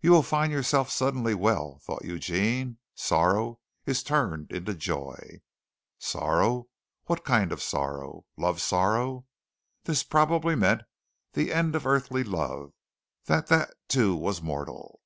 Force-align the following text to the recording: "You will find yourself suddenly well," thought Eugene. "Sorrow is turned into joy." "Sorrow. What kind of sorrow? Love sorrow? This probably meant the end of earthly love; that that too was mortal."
"You 0.00 0.12
will 0.12 0.22
find 0.22 0.50
yourself 0.50 0.88
suddenly 0.90 1.34
well," 1.34 1.80
thought 1.82 2.06
Eugene. 2.06 2.78
"Sorrow 2.94 3.60
is 3.84 4.02
turned 4.02 4.50
into 4.50 4.72
joy." 4.74 5.42
"Sorrow. 5.98 6.68
What 7.04 7.26
kind 7.26 7.52
of 7.52 7.60
sorrow? 7.62 8.24
Love 8.38 8.62
sorrow? 8.62 9.26
This 9.84 10.02
probably 10.02 10.54
meant 10.54 10.80
the 11.34 11.52
end 11.52 11.74
of 11.76 11.84
earthly 11.86 12.24
love; 12.24 12.72
that 13.26 13.48
that 13.48 13.74
too 13.86 14.16
was 14.16 14.40
mortal." 14.40 15.02